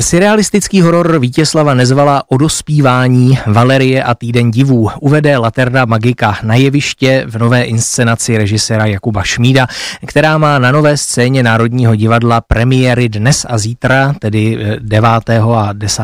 Surrealistický 0.00 0.80
horor 0.80 1.18
Vítězslava 1.18 1.74
Nezvala 1.74 2.22
o 2.28 2.36
dospívání 2.36 3.38
Valerie 3.46 4.02
a 4.02 4.14
týden 4.14 4.50
divů 4.50 4.90
uvede 5.00 5.38
Laterna 5.38 5.84
Magika 5.84 6.38
na 6.42 6.54
jeviště 6.54 7.24
v 7.26 7.38
nové 7.38 7.62
inscenaci 7.62 8.38
režiséra 8.38 8.86
Jakuba 8.86 9.22
Šmída, 9.22 9.66
která 10.06 10.38
má 10.38 10.58
na 10.58 10.72
nové 10.72 10.96
scéně 10.96 11.42
Národního 11.42 11.94
divadla 11.94 12.40
premiéry 12.40 13.08
dnes 13.08 13.46
a 13.48 13.58
zítra, 13.58 14.14
tedy 14.18 14.58
9. 14.78 15.10
Eh, 15.28 15.38
a 15.38 15.72
10. 15.72 16.02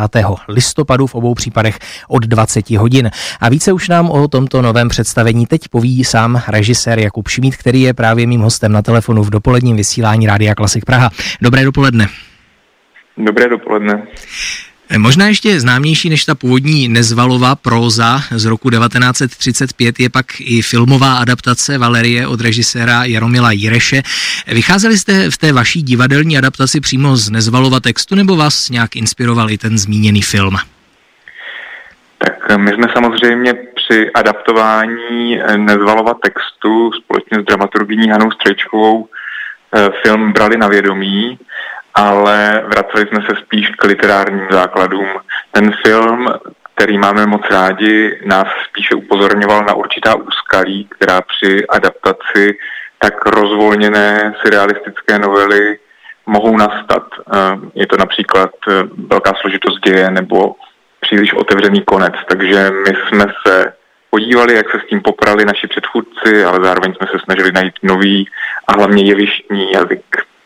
listopadu 0.49 1.07
v 1.07 1.15
obou 1.15 1.35
případech 1.35 1.79
od 2.09 2.27
20 2.27 2.71
hodin. 2.71 3.11
A 3.41 3.49
více 3.49 3.73
už 3.73 3.89
nám 3.89 4.11
o 4.11 4.29
tomto 4.29 4.63
novém 4.63 4.89
představení 4.89 5.47
teď 5.47 5.69
poví 5.69 6.05
sám 6.05 6.43
režisér 6.49 6.99
Jakub 6.99 7.29
Šmíd, 7.29 7.57
který 7.57 7.83
je 7.83 7.95
právě 7.95 8.27
mým 8.27 8.41
hostem 8.41 8.73
na 8.73 8.83
telefonu 8.83 9.23
v 9.23 9.31
dopoledním 9.31 9.77
vysílání 9.77 10.27
Rádia 10.27 10.55
Klasik 10.55 10.85
Praha. 10.85 11.11
Dobré 11.43 11.65
dopoledne. 11.65 12.09
Dobré 13.17 13.49
dopoledne. 13.49 14.03
Možná 14.99 15.27
ještě 15.27 15.61
známější 15.61 16.11
než 16.11 16.25
ta 16.25 16.35
původní 16.35 16.89
nezvalová 16.89 17.55
próza 17.55 18.19
z 18.31 18.45
roku 18.45 18.71
1935 18.71 20.01
je 20.01 20.11
pak 20.11 20.27
i 20.41 20.63
filmová 20.63 21.17
adaptace 21.17 21.79
Valerie 21.79 22.27
od 22.27 22.41
režiséra 22.41 23.05
Jaromila 23.05 23.53
Jireše. 23.53 24.03
Vycházeli 24.47 24.99
jste 24.99 25.31
v 25.31 25.39
té 25.39 25.53
vaší 25.53 25.83
divadelní 25.83 26.39
adaptaci 26.39 26.81
přímo 26.81 27.17
z 27.17 27.31
nezvalova 27.31 27.81
textu 27.81 28.15
nebo 28.15 28.37
vás 28.37 28.71
nějak 28.71 28.97
inspiroval 28.97 29.51
i 29.51 29.59
ten 29.59 29.79
zmíněný 29.79 30.23
film? 30.23 30.57
Tak 32.19 32.59
my 32.59 32.71
jsme 32.71 32.87
samozřejmě 32.93 33.55
při 33.75 34.11
adaptování 34.15 35.39
nezvalova 35.57 36.15
textu 36.15 36.93
společně 36.93 37.43
s 37.43 37.45
dramaturgyní 37.45 38.09
Hanou 38.09 38.31
Strejčkovou 38.31 39.09
eh, 39.77 39.89
film 40.03 40.33
brali 40.33 40.57
na 40.57 40.69
vědomí 40.69 41.39
ale 41.95 42.65
vraceli 42.67 43.07
jsme 43.07 43.23
se 43.29 43.37
spíš 43.45 43.71
k 43.71 43.85
literárním 43.85 44.47
základům. 44.51 45.07
Ten 45.53 45.73
film, 45.87 46.29
který 46.75 46.99
máme 46.99 47.27
moc 47.27 47.43
rádi, 47.51 48.21
nás 48.27 48.49
spíše 48.69 48.95
upozorňoval 48.95 49.65
na 49.65 49.75
určitá 49.75 50.15
úskalí, 50.15 50.89
která 50.91 51.21
při 51.21 51.67
adaptaci 51.67 52.59
tak 52.99 53.27
rozvolněné 53.27 54.35
surrealistické 54.43 55.19
novely 55.19 55.79
mohou 56.27 56.57
nastat. 56.57 57.03
Eh, 57.13 57.39
je 57.75 57.87
to 57.87 57.97
například 57.97 58.51
eh, 58.69 58.73
velká 59.09 59.33
složitost 59.41 59.81
děje 59.81 60.11
nebo 60.11 60.55
příliš 61.01 61.35
otevřený 61.35 61.83
konec, 61.83 62.15
takže 62.29 62.71
my 62.71 62.97
jsme 63.09 63.25
se 63.47 63.73
podívali, 64.11 64.55
jak 64.55 64.71
se 64.71 64.79
s 64.79 64.89
tím 64.89 65.01
poprali 65.01 65.45
naši 65.45 65.67
předchůdci, 65.67 66.45
ale 66.45 66.59
zároveň 66.63 66.95
jsme 66.95 67.07
se 67.07 67.19
snažili 67.25 67.53
najít 67.53 67.75
nový 67.83 68.29
a 68.69 68.73
hlavně 68.73 69.05
jevištní 69.05 69.73
jazyk. 69.73 70.05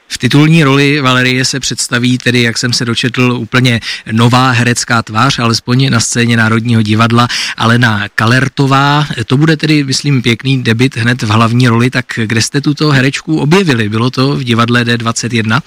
V 0.08 0.18
titulní 0.18 0.64
roli 0.64 1.00
Valerie 1.00 1.44
se 1.44 1.60
představí 1.60 2.18
tedy, 2.18 2.42
jak 2.42 2.58
jsem 2.58 2.72
se 2.72 2.84
dočetl, 2.84 3.32
úplně 3.32 3.80
nová 4.12 4.50
herecká 4.50 5.02
tvář, 5.02 5.38
alespoň 5.38 5.90
na 5.90 6.00
scéně 6.00 6.36
Národního 6.36 6.82
divadla, 6.82 7.28
Alena 7.56 8.00
Kalertová. 8.14 9.04
To 9.26 9.36
bude 9.36 9.56
tedy, 9.56 9.84
myslím, 9.84 10.22
pěkný 10.22 10.62
debit 10.62 10.96
hned 10.96 11.22
v 11.22 11.30
hlavní 11.30 11.68
roli, 11.68 11.90
tak 11.90 12.04
kde 12.16 12.42
jste 12.42 12.60
tuto 12.60 12.88
herečku 12.88 13.40
objevili? 13.40 13.88
Bylo 13.88 14.10
to 14.10 14.32
v 14.32 14.44
divadle 14.44 14.84
D21? 14.84 15.60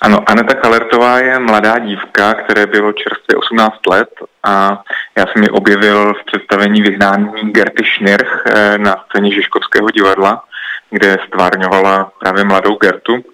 Ano, 0.00 0.22
Aneta 0.26 0.54
Kalertová 0.54 1.18
je 1.18 1.38
mladá 1.38 1.78
dívka, 1.78 2.34
které 2.34 2.66
bylo 2.66 2.92
čerstvě 2.92 3.36
18 3.36 3.86
let 3.86 4.08
a 4.42 4.82
já 5.18 5.26
jsem 5.26 5.42
ji 5.42 5.48
objevil 5.48 6.14
v 6.14 6.24
představení 6.24 6.82
vyhnání 6.82 7.32
Gerty 7.42 7.84
Schnirch 7.84 8.42
eh, 8.46 8.78
na 8.78 9.04
scéně 9.08 9.34
Žižkovského 9.34 9.90
divadla 9.90 10.42
kde 10.90 11.16
stvárňovala 11.26 12.12
právě 12.20 12.44
mladou 12.44 12.76
Gertu 12.76 13.24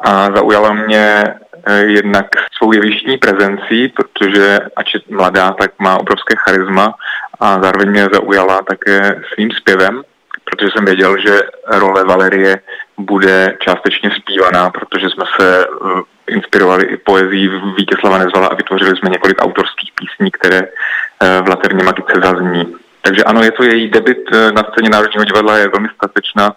a 0.00 0.24
zaujala 0.34 0.72
mě 0.72 1.24
eh, 1.66 1.82
jednak 1.84 2.26
svou 2.56 2.72
jevištní 2.72 3.18
prezencí, 3.18 3.88
protože 3.88 4.58
ač 4.76 4.94
je 4.94 5.00
mladá, 5.10 5.52
tak 5.52 5.70
má 5.78 6.00
obrovské 6.00 6.34
charisma 6.36 6.94
a 7.40 7.62
zároveň 7.62 7.90
mě 7.90 8.08
zaujala 8.12 8.62
také 8.62 9.22
svým 9.34 9.50
zpěvem, 9.50 10.02
protože 10.44 10.70
jsem 10.70 10.84
věděl, 10.84 11.18
že 11.18 11.40
role 11.66 12.04
Valerie 12.04 12.60
bude 12.98 13.56
částečně 13.60 14.10
zpívaná, 14.10 14.70
protože 14.70 15.06
jsme 15.10 15.24
se 15.40 15.66
eh, 15.66 16.32
inspirovali 16.32 16.84
i 16.84 16.96
poezí 16.96 17.50
Vítězslava 17.76 18.18
Nezvala 18.18 18.46
a 18.46 18.54
vytvořili 18.54 18.96
jsme 18.96 19.10
několik 19.10 19.42
autorských 19.42 19.92
písní, 19.94 20.30
které 20.30 20.58
eh, 20.58 21.42
v 21.42 21.48
Laterně 21.48 21.84
Magice 21.84 22.12
zazní. 22.22 22.74
Takže 23.02 23.24
ano, 23.24 23.42
je 23.42 23.52
to 23.52 23.62
její 23.62 23.90
debit 23.90 24.18
na 24.30 24.62
scéně 24.62 24.90
Národního 24.90 25.24
divadla, 25.24 25.58
je 25.58 25.68
velmi 25.68 25.88
statečná 25.94 26.52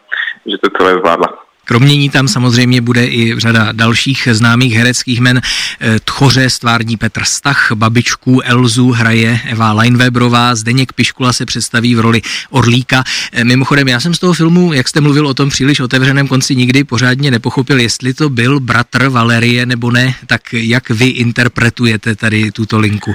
že 0.46 0.58
to 0.58 0.70
celé 0.78 0.94
zvládla. 0.94 1.44
Kromě 1.66 1.98
ní 1.98 2.10
tam 2.10 2.28
samozřejmě 2.28 2.82
bude 2.82 3.06
i 3.06 3.40
řada 3.40 3.70
dalších 3.72 4.28
známých 4.32 4.74
hereckých 4.74 5.22
men. 5.22 5.42
Eh, 5.82 6.00
Tchoře 6.00 6.50
stvární 6.50 6.98
Petr 6.98 7.24
Stach, 7.24 7.72
babičku 7.76 8.42
Elzu 8.42 8.92
hraje 8.92 9.40
Eva 9.50 9.74
Leinweberová, 9.74 10.56
Zdeněk 10.56 10.94
Piškula 10.94 11.34
se 11.34 11.46
představí 11.46 11.96
v 11.96 12.00
roli 12.00 12.22
Orlíka. 12.52 13.04
Eh, 13.34 13.44
mimochodem, 13.44 13.88
já 13.88 14.00
jsem 14.00 14.14
z 14.14 14.20
toho 14.20 14.34
filmu, 14.34 14.74
jak 14.74 14.88
jste 14.88 15.02
mluvil 15.02 15.28
o 15.28 15.34
tom 15.34 15.50
příliš 15.50 15.80
otevřeném 15.80 16.28
konci, 16.28 16.56
nikdy 16.56 16.84
pořádně 16.84 17.32
nepochopil, 17.32 17.80
jestli 17.80 18.14
to 18.14 18.30
byl 18.30 18.60
bratr 18.60 19.08
Valerie 19.08 19.66
nebo 19.66 19.92
ne, 19.92 20.14
tak 20.28 20.42
jak 20.54 20.90
vy 20.90 21.06
interpretujete 21.06 22.16
tady 22.16 22.52
tuto 22.52 22.80
linku? 22.80 23.14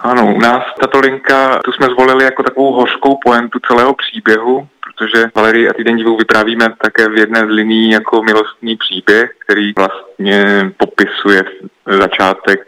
Ano, 0.00 0.34
u 0.34 0.40
nás 0.40 0.62
tato 0.80 1.00
linka, 1.00 1.60
tu 1.64 1.72
jsme 1.72 1.86
zvolili 1.86 2.24
jako 2.24 2.42
takovou 2.42 2.72
hořkou 2.72 3.18
poentu 3.24 3.58
celého 3.68 3.94
příběhu, 3.94 4.68
protože 5.02 5.30
Valerii 5.34 5.68
a 5.68 5.72
týden 5.72 5.96
divů 5.96 6.16
vyprávíme 6.16 6.68
také 6.82 7.08
v 7.08 7.16
jedné 7.16 7.40
z 7.46 7.48
liní 7.48 7.90
jako 7.90 8.22
milostný 8.22 8.76
příběh, 8.76 9.30
který 9.38 9.72
vlastně 9.76 10.70
popisuje 10.76 11.44
začátek 11.86 12.60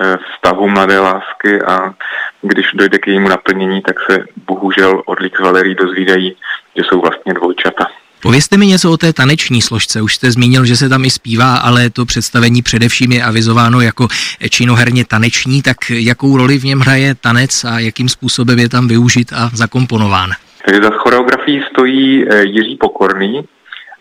eh, 0.00 0.16
vztahu 0.16 0.68
mladé 0.68 0.98
lásky 0.98 1.62
a 1.62 1.94
když 2.42 2.66
dojde 2.74 2.98
k 2.98 3.06
jejímu 3.06 3.28
naplnění, 3.28 3.82
tak 3.82 3.96
se 4.10 4.24
bohužel 4.46 5.02
od 5.06 5.20
Lík 5.20 5.40
Valerii 5.40 5.74
dozvídají, 5.74 6.36
že 6.76 6.82
jsou 6.84 7.00
vlastně 7.00 7.34
dvojčata. 7.34 7.86
Povězte 8.22 8.56
mi 8.56 8.66
něco 8.66 8.92
o 8.92 8.96
té 8.96 9.12
taneční 9.12 9.62
složce. 9.62 10.02
Už 10.02 10.14
jste 10.14 10.30
zmínil, 10.30 10.64
že 10.64 10.76
se 10.76 10.88
tam 10.88 11.04
i 11.04 11.10
zpívá, 11.10 11.56
ale 11.56 11.90
to 11.90 12.04
představení 12.04 12.62
především 12.62 13.12
je 13.12 13.24
avizováno 13.24 13.80
jako 13.80 14.08
činoherně 14.50 15.04
taneční, 15.04 15.62
tak 15.62 15.76
jakou 15.90 16.36
roli 16.36 16.58
v 16.58 16.64
něm 16.64 16.80
hraje 16.80 17.14
tanec 17.14 17.64
a 17.64 17.78
jakým 17.78 18.08
způsobem 18.08 18.58
je 18.58 18.68
tam 18.68 18.88
využit 18.88 19.32
a 19.32 19.50
zakomponován? 19.54 20.30
Takže 20.64 20.82
za 20.82 20.90
choreografií 20.90 21.64
stojí 21.70 22.28
eh, 22.28 22.44
Jiří 22.44 22.76
Pokorný 22.76 23.48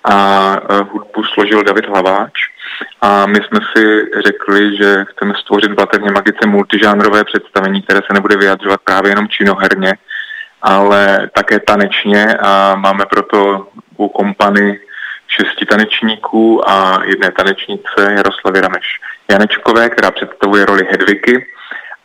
a 0.04 0.56
eh, 0.56 0.78
hudbu 0.92 1.24
složil 1.24 1.64
David 1.64 1.88
Hlaváč. 1.88 2.32
A 3.02 3.26
my 3.26 3.36
jsme 3.36 3.60
si 3.76 4.06
řekli, 4.26 4.78
že 4.78 5.06
chceme 5.10 5.34
stvořit 5.42 5.72
v 5.72 5.80
Laterně 5.80 6.12
Magice 6.12 6.48
multižánrové 6.48 7.24
představení, 7.24 7.82
které 7.82 8.00
se 8.08 8.14
nebude 8.14 8.38
vyjadřovat 8.38 8.82
právě 8.84 9.12
jenom 9.12 9.28
činoherně, 9.28 9.94
ale 10.62 11.30
také 11.34 11.60
tanečně 11.60 12.38
a 12.42 12.76
máme 12.76 13.06
proto 13.06 13.68
u 13.98 14.10
kompany 14.10 14.80
šesti 15.28 15.66
tanečníků 15.66 16.70
a 16.70 17.04
jedné 17.06 17.32
tanečnice 17.32 18.14
Jaroslavy 18.16 18.62
Rameš 18.62 19.00
Janečkové, 19.32 19.90
která 19.90 20.12
představuje 20.12 20.66
roli 20.66 20.88
Hedviky 20.92 21.48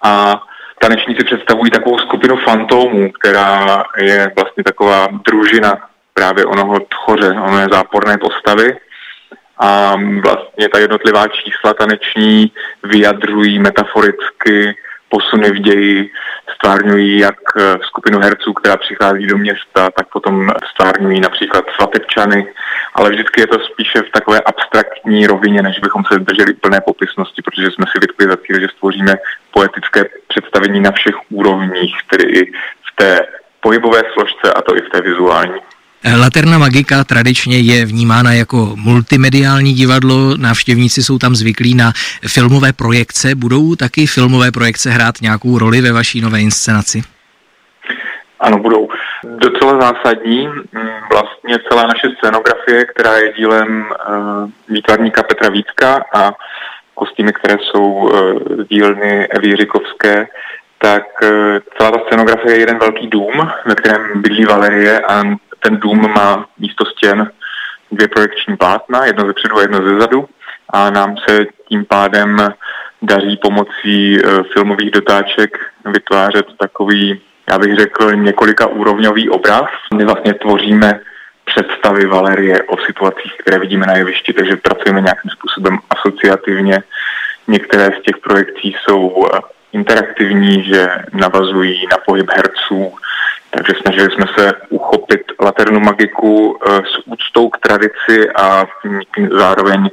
a 0.03 0.43
tanečníci 0.89 1.25
představují 1.25 1.71
takovou 1.71 1.99
skupinu 1.99 2.37
fantomů, 2.37 3.13
která 3.13 3.85
je 3.99 4.33
vlastně 4.37 4.65
taková 4.65 5.09
družina 5.31 5.79
právě 6.15 6.45
onoho 6.45 6.81
tchoře, 6.81 7.31
ono 7.31 7.59
je 7.59 7.69
záporné 7.73 8.19
postavy. 8.19 8.77
A 9.59 9.95
vlastně 10.23 10.69
ta 10.69 10.79
jednotlivá 10.79 11.29
čísla 11.29 11.75
taneční 11.75 12.53
vyjadřují 12.83 13.59
metaforicky 13.59 14.77
posuny 15.09 15.51
v 15.51 15.59
ději, 15.59 16.11
stvárňují 16.55 17.19
jak 17.19 17.39
eh, 17.57 17.79
skupinu 17.83 18.19
herců, 18.21 18.53
která 18.53 18.77
přichází 18.77 19.27
do 19.27 19.39
města, 19.39 19.91
tak 19.91 20.07
potom 20.13 20.51
stvárňují 20.71 21.21
například 21.21 21.65
svatebčany, 21.77 22.47
ale 22.95 23.11
vždycky 23.11 23.41
je 23.41 23.47
to 23.47 23.59
spíše 23.59 24.03
v 24.03 24.11
takové 24.13 24.41
abstraktní 24.41 25.27
rovině, 25.27 25.63
než 25.63 25.79
bychom 25.79 26.03
se 26.13 26.19
drželi 26.19 26.55
plné 26.55 26.81
popisnosti, 26.81 27.43
protože 27.43 27.71
jsme 27.71 27.85
si 27.93 27.99
vytkli 28.01 28.27
za 28.31 28.37
cíl, 28.37 28.61
že 28.61 28.69
stvoříme 28.77 29.15
poetické 29.57 30.05
představení 30.29 30.81
na 30.81 30.91
všech 30.93 31.15
úrovních, 31.31 31.95
tedy 32.11 32.25
i 32.25 32.53
v 32.89 32.97
té 32.97 33.19
pohybové 33.61 34.03
složce 34.13 34.53
a 34.53 34.63
to 34.63 34.77
i 34.77 34.81
v 34.81 34.89
té 34.93 35.01
vizuální. 35.01 35.61
Laterna 36.21 36.59
Magika 36.59 37.05
tradičně 37.05 37.59
je 37.59 37.87
vnímána 37.87 38.33
jako 38.33 38.73
multimediální 38.77 39.73
divadlo, 39.73 40.37
návštěvníci 40.37 41.03
jsou 41.03 41.19
tam 41.19 41.35
zvyklí 41.35 41.75
na 41.75 41.93
filmové 42.29 42.73
projekce. 42.73 43.35
Budou 43.35 43.77
taky 43.77 44.07
filmové 44.07 44.53
projekce 44.53 44.91
hrát 44.91 45.15
nějakou 45.23 45.59
roli 45.59 45.81
ve 45.81 45.93
vaší 45.93 46.21
nové 46.21 46.41
inscenaci? 46.41 47.03
Ano, 48.41 48.59
budou. 48.59 48.89
Docela 49.25 49.81
zásadní. 49.81 50.49
Vlastně 51.13 51.57
celá 51.69 51.83
naše 51.87 52.09
scenografie, 52.19 52.85
která 52.85 53.17
je 53.17 53.33
dílem 53.33 53.87
uh, 53.87 54.51
výtvarníka 54.69 55.23
Petra 55.23 55.49
Vítka 55.49 56.05
a 56.15 56.33
kostýmy, 56.97 57.33
které 57.33 57.57
jsou 57.61 57.87
uh, 57.93 58.11
dílny 58.71 59.27
Evy 59.27 59.49
Jiřikovské, 59.49 60.27
tak 60.79 61.05
uh, 61.23 61.29
celá 61.77 61.91
ta 61.91 61.99
scenografie 62.07 62.55
je 62.55 62.61
jeden 62.61 62.79
velký 62.79 63.07
dům, 63.07 63.49
ve 63.67 63.75
kterém 63.75 64.23
bydlí 64.23 64.45
Valerie 64.45 65.01
a 65.01 65.23
ten 65.61 65.77
dům 65.77 66.13
má 66.15 66.47
místo 66.59 66.85
stěn 66.85 67.31
dvě 67.93 68.09
projekční 68.09 68.57
plátna, 68.57 69.05
jedno 69.05 69.27
ze 69.27 69.33
předu 69.33 69.57
a 69.57 69.63
jedno 69.63 69.79
ze 69.89 70.01
zadu. 70.01 70.29
a 70.71 70.91
nám 70.91 71.17
se 71.29 71.47
tím 71.69 71.85
pádem 71.85 72.37
daří 73.03 73.37
pomocí 73.37 74.19
filmových 74.53 74.91
dotáček 74.91 75.59
vytvářet 75.85 76.47
takový, 76.59 77.21
já 77.51 77.59
bych 77.59 77.77
řekl, 77.77 78.17
několika 78.17 78.67
úrovňový 78.67 79.31
obraz. 79.31 79.71
My 79.95 80.05
vlastně 80.05 80.35
tvoříme 80.35 81.01
představy 81.47 82.07
Valerie 82.07 82.63
o 82.63 82.77
situacích, 82.79 83.33
které 83.39 83.59
vidíme 83.59 83.87
na 83.87 83.97
jevišti, 83.97 84.33
takže 84.33 84.57
pracujeme 84.57 85.01
nějakým 85.01 85.31
způsobem 85.31 85.79
asociativně. 85.91 86.83
Některé 87.49 87.85
z 87.85 88.03
těch 88.03 88.17
projekcí 88.17 88.77
jsou 88.83 89.27
eh, 89.27 89.41
interaktivní, 89.73 90.65
že 90.65 90.89
navazují 91.13 91.87
na 91.91 91.97
pohyb 92.07 92.31
herců, 92.31 92.93
takže 93.51 93.73
snažili 93.83 94.11
jsme 94.11 94.27
se 94.39 94.53
uchopit 94.69 95.23
laternu 95.41 95.81
magiku 95.81 96.59
eh, 96.59 96.77
s 96.77 97.03
úctou 97.07 97.49
k 97.49 97.59
tradici 97.59 98.31
a 98.31 98.67
zároveň 99.31 99.89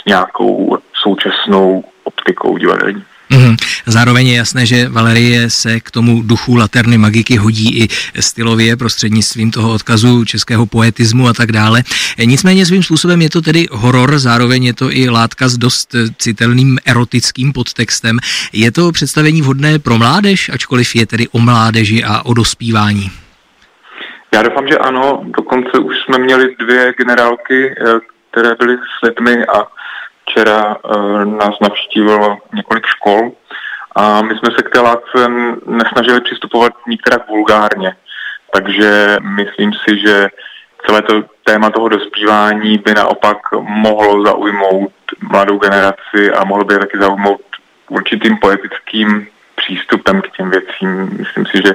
s 0.00 0.04
nějakou 0.06 0.78
současnou 1.02 1.84
optikou 2.04 2.56
divadelní. 2.56 3.04
Mm-hmm. 3.30 3.56
Zároveň 3.86 4.26
je 4.26 4.36
jasné, 4.36 4.66
že 4.66 4.88
Valerie 4.88 5.50
se 5.50 5.80
k 5.80 5.90
tomu 5.90 6.22
duchu 6.22 6.56
laterny 6.56 6.98
magiky 6.98 7.36
hodí 7.36 7.78
i 7.78 7.88
stylově 8.22 8.76
prostřednictvím 8.76 9.50
toho 9.50 9.72
odkazu 9.72 10.24
českého 10.24 10.66
poetismu 10.66 11.28
a 11.28 11.32
tak 11.32 11.52
dále. 11.52 11.82
Nicméně 12.24 12.66
svým 12.66 12.82
způsobem 12.82 13.22
je 13.22 13.30
to 13.30 13.42
tedy 13.42 13.66
horor, 13.70 14.18
zároveň 14.18 14.64
je 14.64 14.74
to 14.74 14.92
i 14.92 15.08
látka 15.08 15.48
s 15.48 15.58
dost 15.58 15.94
citelným 16.18 16.78
erotickým 16.84 17.52
podtextem. 17.52 18.18
Je 18.52 18.72
to 18.72 18.92
představení 18.92 19.42
vhodné 19.42 19.78
pro 19.78 19.98
mládež, 19.98 20.50
ačkoliv 20.54 20.96
je 20.96 21.06
tedy 21.06 21.28
o 21.28 21.38
mládeži 21.38 22.04
a 22.04 22.22
o 22.22 22.34
dospívání? 22.34 23.10
Já 24.34 24.42
doufám, 24.42 24.68
že 24.68 24.78
ano. 24.78 25.22
Dokonce 25.24 25.78
už 25.78 25.96
jsme 25.98 26.18
měli 26.18 26.56
dvě 26.58 26.94
generálky, 26.98 27.74
eh, 27.78 28.00
které 28.30 28.54
byly 28.54 28.76
s 28.76 29.06
lidmi 29.06 29.44
a 29.46 29.66
Včera 30.30 30.76
uh, 30.76 31.24
nás 31.24 31.60
navštívilo 31.60 32.38
několik 32.54 32.86
škol 32.86 33.32
a 33.96 34.22
my 34.22 34.34
jsme 34.34 34.48
se 34.56 34.62
k 34.62 34.70
té 34.70 34.80
látce 34.80 35.28
nesnažili 35.66 36.20
přistupovat 36.20 36.72
nikterak 36.88 37.28
vulgárně. 37.28 37.96
Takže 38.52 39.16
myslím 39.20 39.72
si, 39.72 39.98
že 39.98 40.28
celé 40.86 41.02
to 41.02 41.22
téma 41.44 41.70
toho 41.70 41.88
dospívání 41.88 42.78
by 42.78 42.94
naopak 42.94 43.38
mohlo 43.60 44.24
zaujmout 44.24 44.92
mladou 45.30 45.58
generaci 45.58 46.32
a 46.36 46.44
mohlo 46.44 46.64
by 46.64 46.74
je 46.74 46.78
taky 46.78 46.98
zaujmout 46.98 47.40
určitým 47.88 48.36
poetickým 48.36 49.26
přístupem 49.54 50.22
k 50.22 50.30
těm 50.36 50.50
věcím. 50.50 51.18
Myslím 51.18 51.46
si, 51.46 51.62
že 51.66 51.74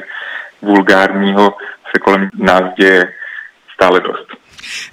vulgárního 0.62 1.58
se 1.92 2.00
kolem 2.00 2.30
nás 2.34 2.74
děje 2.78 3.14
stále 3.74 4.00
dost 4.00 4.29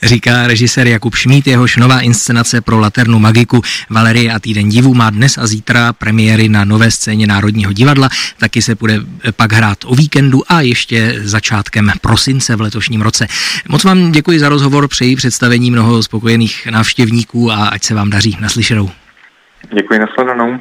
říká 0.02 0.46
režisér 0.46 0.86
Jakub 0.86 1.14
Šmít, 1.14 1.46
jehož 1.46 1.76
nová 1.76 2.00
inscenace 2.00 2.60
pro 2.60 2.78
Laternu 2.78 3.18
Magiku 3.18 3.62
Valerie 3.90 4.32
a 4.32 4.38
týden 4.38 4.68
divů 4.68 4.94
má 4.94 5.10
dnes 5.10 5.38
a 5.38 5.46
zítra 5.46 5.92
premiéry 5.92 6.48
na 6.48 6.64
nové 6.64 6.90
scéně 6.90 7.26
Národního 7.26 7.72
divadla, 7.72 8.08
taky 8.38 8.62
se 8.62 8.74
bude 8.74 9.00
pak 9.36 9.52
hrát 9.52 9.78
o 9.84 9.94
víkendu 9.94 10.42
a 10.48 10.60
ještě 10.60 11.14
začátkem 11.22 11.92
prosince 12.00 12.56
v 12.56 12.60
letošním 12.60 13.02
roce. 13.02 13.26
Moc 13.68 13.84
vám 13.84 14.12
děkuji 14.12 14.38
za 14.38 14.48
rozhovor, 14.48 14.88
přeji 14.88 15.16
představení 15.16 15.70
mnoho 15.70 16.02
spokojených 16.02 16.66
návštěvníků 16.66 17.52
a 17.52 17.68
ať 17.68 17.84
se 17.84 17.94
vám 17.94 18.10
daří 18.10 18.36
naslyšenou. 18.40 18.90
Děkuji, 19.74 19.98
nasledanou. 19.98 20.58